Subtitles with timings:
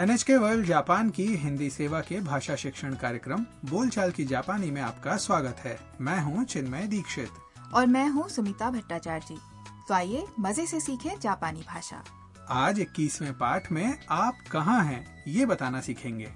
[0.00, 5.16] NHK world Japan की हिंदी सेवा के भाषा शिक्षण कार्यक्रम बोलचाल की जापानी में आपका
[5.16, 7.28] स्वागत है। मैं हूँ चिन्मय दीक्षित।
[7.74, 9.38] और मैं हूँ सुमिता भट्टाचार्य। जी
[9.88, 12.02] तो आइए मज़े से सीखें जापानी भाषा।
[12.48, 16.30] आज 21वें पाठ में आप कहाँ हैं ये बताना सीखेंगे।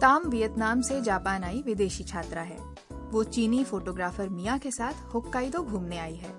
[0.00, 2.81] ताम वियतनाम से जापान आई विदेशी छात्रा है।
[3.12, 6.32] वो चीनी फोटोग्राफर मिया के साथ होक्काइडो घूमने आई है।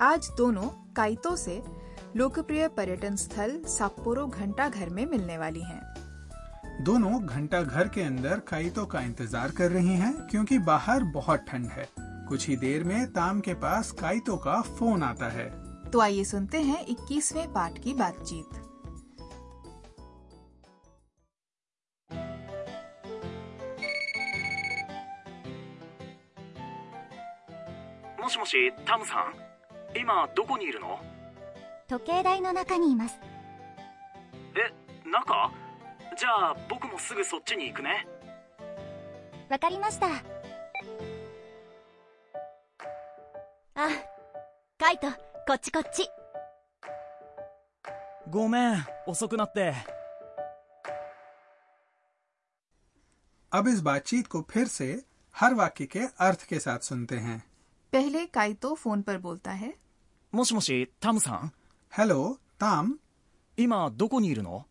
[0.00, 0.62] आज दोनों
[0.96, 1.62] काइतो से
[2.16, 8.40] लोकप्रिय पर्यटन स्थल साप्पोरो घंटा घर में मिलने वाली हैं। दोनों घंटा घर के अंदर
[8.48, 11.88] काइतो का इंतज़ार कर रही हैं क्योंकि बाहर बहुत ठंड है।
[12.28, 15.50] कुछ ही देर में ताम के पास काइतो का फ़ोन आता है।
[15.90, 18.62] तो आइए सुनते हैं 21वें पाठ की बातचीत।
[28.37, 29.33] しもしタムさん
[29.97, 30.99] 今どこにいるの
[31.87, 33.19] 時計台の中にいます
[34.55, 35.51] え中
[36.17, 38.07] じゃあ僕もすぐそっちに行くね
[39.49, 40.07] わかりました
[43.75, 43.89] あ
[44.77, 45.07] カイト
[45.47, 46.07] こっちこっち
[48.29, 49.73] ごめん遅くなって
[53.55, 55.03] अब इस बातचीत को फिर से
[55.35, 57.43] हर वाक्य के अर्थ के साथ सुनते हैं
[57.93, 59.73] पहले काइतो फोन पर बोलता है
[60.33, 61.51] もしもしタムさん
[61.93, 62.97] हेलो ताम
[63.57, 64.65] 今どこにいるの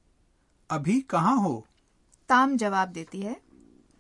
[0.69, 1.65] अभी कहाँ हो
[2.29, 3.37] ताम जवाब देती है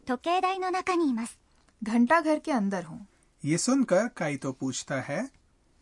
[0.06, 1.38] 時計台の中にいます
[1.82, 3.06] घंटा घर के अंदर हूँ
[3.44, 5.30] ये सुनकर काइतो पूछता है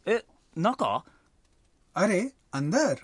[0.06, 0.22] え
[0.56, 1.02] 中
[1.96, 2.20] अरे
[2.52, 2.98] अंदर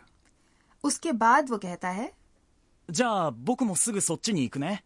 [0.85, 2.13] उसके बाद वो कहता है
[2.89, 4.83] じゃあ僕もすぐそっちに行くね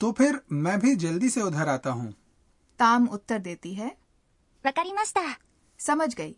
[0.00, 2.14] तो फिर मैं भी जल्दी से उधर आता हूँ
[2.78, 3.96] ताम उत्तर देती है
[4.64, 5.20] わかりました
[5.80, 6.34] समझ गई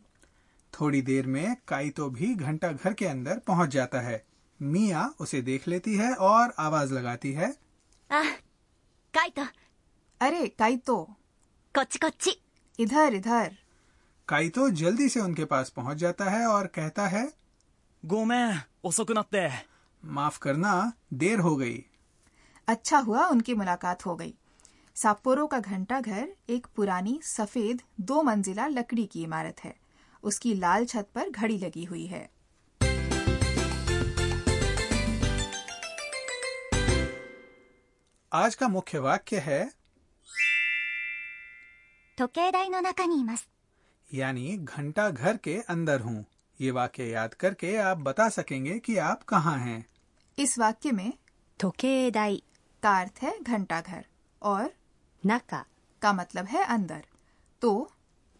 [0.72, 4.22] थोड़ी देर में काइतो भी घंटा घर के अंदर पहुँच जाता है
[4.60, 7.48] मिया उसे देख लेती है और आवाज लगाती है
[8.10, 8.22] あ
[9.14, 9.46] カイト
[10.20, 10.96] अरे काइतो
[11.74, 12.36] こっちこっち
[12.78, 13.50] इधर इधर
[14.28, 17.24] काइतो जल्दी से उनके पास पहुँच जाता है और कहता है
[18.02, 18.54] ごめん
[18.84, 19.50] 遅くなって
[20.04, 20.70] माफ करना
[21.14, 21.84] देर हो गई
[22.68, 24.34] अच्छा हुआ उनकी मुलाकात हो गई
[24.96, 29.74] साप्पोरो का घंटा घर एक पुरानी सफेद दो मंजिला लकड़ी की इमारत है
[30.22, 32.28] उसकी लाल छत पर घड़ी लगी हुई है
[38.32, 39.62] आज का मुख्य वाक्य है
[42.18, 43.48] 時計台の中にいます
[44.10, 46.24] यानी घंटा घर के अंदर हूँ
[46.60, 49.84] ये वाक्य याद करके आप बता सकेंगे कि आप कहाँ हैं
[50.38, 51.12] इस वाक्य में
[51.60, 52.36] 時計台
[52.82, 54.04] का अर्थ है घंटा घर
[54.42, 54.70] और
[55.27, 55.65] नाका।
[56.01, 57.05] का मतलब है अंदर।
[57.61, 57.91] तो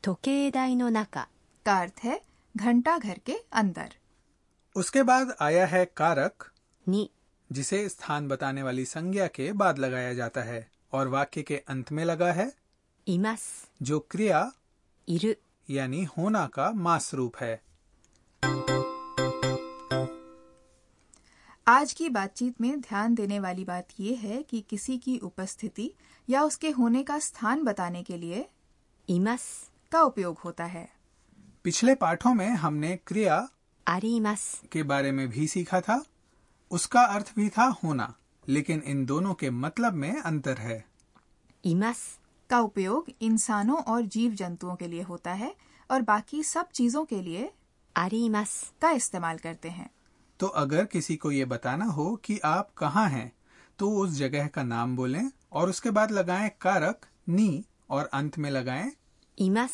[0.04, 1.28] टोकेदाई नो नाका।
[1.66, 2.22] का अर्थ है
[2.58, 3.94] घंटा घर के अंदर।
[4.76, 6.52] उसके बाद आया है कारक।
[6.88, 7.10] नी।
[7.52, 12.06] जिसे स्थान बताने वाली संज्ञा के बाद लगाया जाता है और वाक्य के अंत में
[12.06, 12.54] लगा है।
[13.08, 14.52] इमस। जो क्रिया
[15.10, 15.34] इरु।
[15.70, 17.62] यानी होना का मास रूप है।
[21.70, 25.90] आज की बातचीत में ध्यान देने वाली बात यह है कि किसी की उपस्थिति
[26.30, 28.46] या उसके होने का स्थान बताने के लिए
[29.10, 29.48] इमस
[29.92, 30.88] का उपयोग होता है।
[31.64, 33.50] पिछले पाठों में हमने क्रिया
[33.88, 36.04] अरिमस के बारे में भी सीखा था
[36.72, 38.14] उसका अर्थ भी था होना
[38.48, 40.84] लेकिन इन दोनों के मतलब में अंतर है।
[41.64, 42.08] इमस
[42.50, 45.56] का उपयोग इंसानों और जीव जंतुओं के लिए होता है
[45.90, 47.52] और बाकी सब चीज़ों के लिए
[47.96, 49.90] अरिमस का इस्तेमाल करते हैं।
[50.40, 53.32] तो अगर किसी को ये बताना हो कि आप कहाँ हैं
[53.80, 58.50] तो उस जगह का नाम बोलें और उसके बाद लगाएँ कारक नी और अंत में
[58.50, 58.92] लगाएँ
[59.38, 59.72] इमस।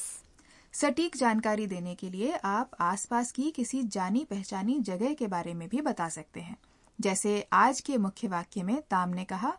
[0.74, 5.68] सटीक जानकारी देने के लिए आप आसपास की किसी जानी पहचानी जगह के बारे में
[5.69, 6.57] भी बता सकते हैं।
[7.00, 9.53] जैसे आज के मुख्य वाक्य में ताम ने कहा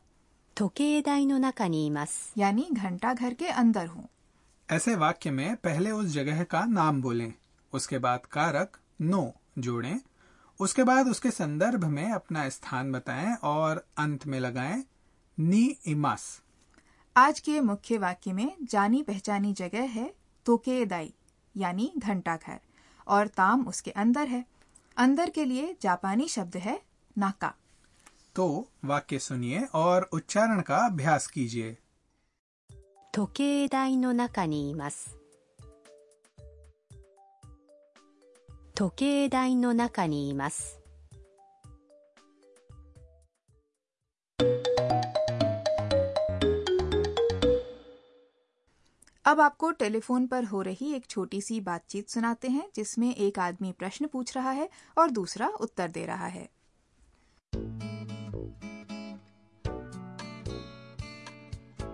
[2.39, 4.09] यानी घंटा घर के अंदर हूँ।
[4.69, 7.33] ऐसे वाक्य में पहले उस जगह का नाम बोलें
[7.73, 10.01] उसके बाद कारक नो जोड़ें
[10.61, 14.85] उसके बाद उसके संदर्भ में अपना स्थान बताएँ और अंत में लगाएँ
[15.39, 16.43] नी इमास।
[17.17, 20.15] आज के मुख्य वाक्य में जानी पहचानी जगह है
[20.47, 21.13] तोकेदाई
[21.57, 22.61] यानी घंटाघर
[23.07, 24.45] और ताम उसके अंदर है।
[24.97, 26.81] अंदर के लिए जापानी शब्द है
[27.19, 27.53] नाका।
[28.35, 31.77] तो वाक्य सुनिए और उच्चारण का अभ्यास कीजिए।
[33.15, 35.05] तोकेदाई नो नाका नी इमास।
[38.76, 40.80] 時計台の中にいます
[49.26, 53.72] अब आपको टेलीफोन पर हो रही एक छोटी सी बातचीत सुनाते हैं जिसमें एक आदमी
[53.72, 56.50] प्रश्न पूछ रहा है और दूसरा उत्तर दे रहा है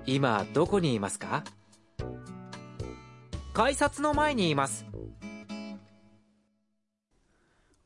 [0.07, 1.43] 今どこにいますか
[3.53, 4.85] 改札の前にいます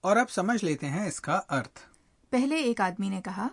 [0.04, 1.86] और अब समझ लेते हैं इसका अर्थ
[2.31, 3.50] पहले एक आदमी ने कहा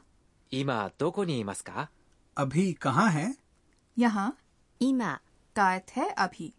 [0.52, 1.88] 今どこにいますか
[2.36, 3.26] अभी कहाँ है
[3.96, 4.32] यहाँ
[4.80, 5.18] 今
[5.56, 6.52] का अर्थ है अभी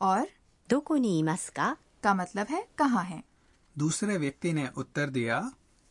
[0.00, 0.26] और
[0.68, 3.22] どこにいますか का मतलब है कहाँ है
[3.76, 5.40] दूसरे व्यक्ति ने उत्तर दिया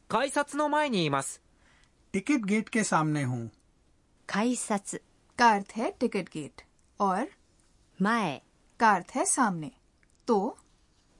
[0.10, 1.42] 改札の前にいます
[2.14, 3.50] टिकट गेट के सामने हूँ
[4.30, 5.00] 改札
[5.38, 6.62] का अर्थ है टिकट गेट
[7.00, 7.28] और
[8.00, 8.40] 前
[8.80, 9.72] का अर्थ है सामने
[10.28, 10.40] तो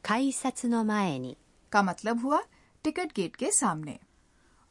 [0.04, 1.38] 改札の前に
[1.74, 2.42] का मतलब हुआ
[2.86, 3.98] टिकट गेट के सामने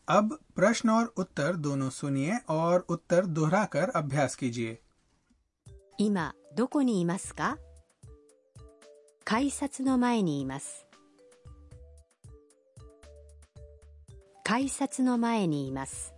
[0.08, 4.78] अब प्रश्न और उत्तर दोनों सुनिए और उत्तर दोहराकर अभ्यास कीजिए
[6.00, 7.56] 今どこにいますか
[9.24, 10.86] 改札の前にいます
[14.44, 16.14] 改札の前にいます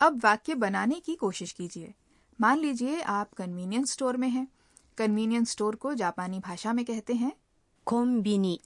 [0.00, 1.94] अब वाक्य बनाने की कोशिश कीजिए
[2.41, 4.47] मान लीजिए आप कन्वीनियंस स्टोर में हैं।
[4.97, 7.31] कन्वीनियंस स्टोर को जापानी भाषा में कहते हैं।
[7.85, 8.61] कोम्बिनी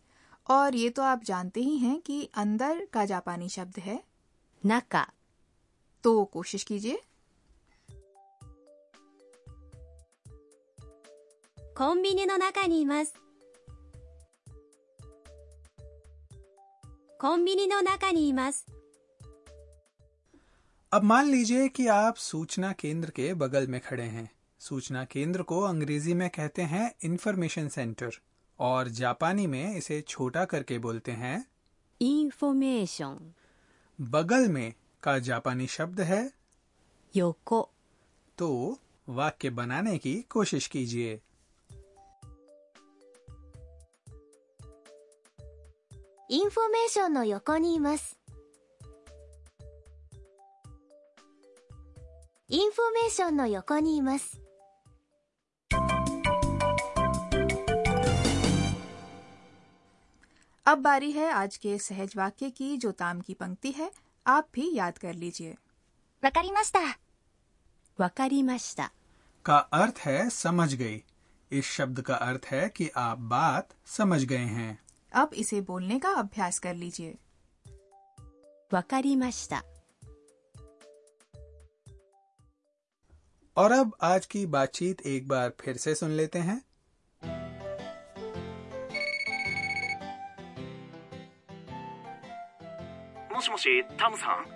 [0.49, 4.03] और ये तो आप जानते ही हैं कि अंदर का जापानी शब्द है।
[4.65, 5.11] नका
[6.03, 7.01] तो कोशिश कीजिए।
[11.59, 12.61] कोम्बिनी नो नाका
[17.21, 18.11] कोम्बिनी नो नाका
[20.94, 24.28] अब मान लीजिए कि आप सूचना केंद्र के बगल में खड़े हैं
[24.60, 28.18] सूचना केंद्र को अंग्रेजी में कहते हैं इंफॉर्मेशन सेंटर
[28.58, 31.36] और जापानी में इसे छोटा करके बोलते हैं
[32.00, 33.18] インフォメーション
[33.98, 34.72] बगल में
[35.02, 36.22] का जापानी शब्द है
[37.14, 37.64] 横
[38.38, 38.78] तो
[39.08, 41.20] वाक्य बनाने की कोशिश कीजिए
[46.30, 48.16] インフォメーションの横にいます
[52.54, 54.40] インフォメーションの横にいます
[60.66, 63.90] अब बारी है आज के सहज वाक्य की जो ताम की पंक्ति है
[64.26, 65.56] आप भी याद कर लीजिए
[66.22, 66.80] わかりました
[67.98, 68.90] わかりました
[69.44, 71.02] का अर्थ है समझ गई
[71.50, 74.78] इस शब्द का अर्थ है कि आप बात समझ गए हैं
[75.12, 77.16] अब इसे बोलने का अभ्यास कर लीजिए
[78.70, 79.64] わかりました
[83.56, 86.62] और अब आज की बातचीत एक बार फिर से सुन लेते हैं
[93.30, 94.46] もしもしタムさん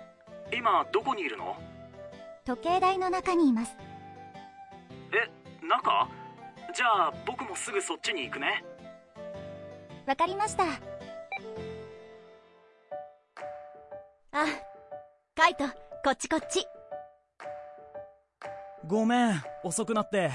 [0.55, 1.55] 今どこにいるの
[2.45, 3.75] 時計台の中にいます
[5.11, 6.07] え中
[6.75, 8.63] じゃあ僕もすぐそっちに行くね
[10.05, 10.63] わかりました
[14.31, 14.45] あ
[15.35, 15.65] カイト
[16.03, 16.65] こっちこっち
[18.89, 20.29] ごめん遅くなって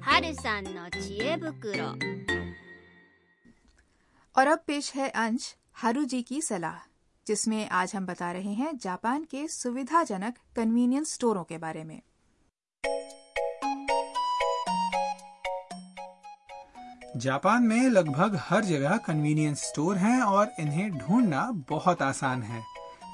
[0.00, 1.94] 春さんの知恵袋
[4.34, 6.78] और अब पेश है अंश हारू जी की सलाह
[7.26, 12.00] जिसमें आज हम बता रहे हैं जापान के सुविधाजनक कन्वीनियंस स्टोरों के बारे में
[17.16, 22.62] जापान में लगभग हर जगह कन्वीनियंस स्टोर हैं और इन्हें ढूंढना बहुत आसान है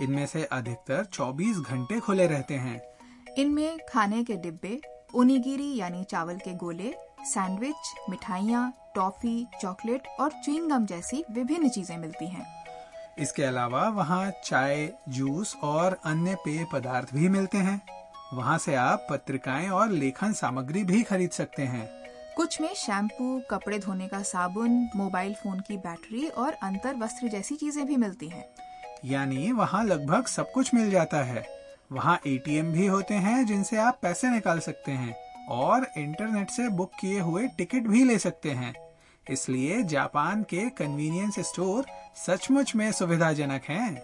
[0.01, 2.81] इनमें से अधिकतर 24 घंटे खुले रहते हैं।
[3.37, 4.79] इनमें खाने के डिब्बे
[5.15, 6.93] ओनिगिरी यानी चावल के गोले
[7.25, 12.45] सैंडविच मिठाइयाँ टॉफी चॉकलेट और च्युइंगम जैसी विभिन्न चीज़ें मिलती हैं।
[13.19, 17.81] इसके अलावा वहाँ चाय जूस और अन्य पेय पदार्थ भी मिलते हैं।
[18.33, 21.89] वहाँ से आप पत्रिकाएँ और लेखन सामग्री भी खरीद सकते हैं।
[22.35, 27.55] कुछ में शैम्पू कपड़े धोने का साबुन मोबाइल फ़ोन की बैटरी और अंतर वस्त्र जैसी
[27.55, 28.45] चीज़ें भी मिलती हैं।
[29.05, 31.45] यानी वहाँ लगभग सब कुछ मिल जाता है।
[31.91, 35.15] वहाँ एटीएम भी होते हैं जिनसे आप पैसे निकाल सकते हैं
[35.49, 38.73] और इंटरनेट से बुक किए हुए टिकट भी ले सकते हैं।
[39.29, 41.85] इसलिए जापान के कन्वीनियंस स्टोर
[42.15, 44.03] सचमुच में सुविधाजनक हैं।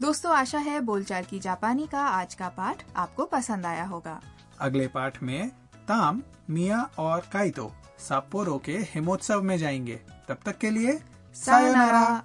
[0.00, 4.20] दोस्तों आशा है बोलचाल की जापानी का आज का पाठ आपको पसंद आया होगा।
[4.60, 5.48] अगले पाठ में
[5.88, 7.72] ताम मिया और काइतो।
[8.08, 10.98] साप्पोरो के हिमोत्सव में जाएँगे। तब तक के लिए
[11.34, 12.22] सायोनारा।